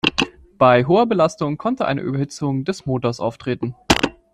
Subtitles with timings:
[0.57, 3.75] Bei hoher Belastung konnte eine Überhitzung des Motors auftreten.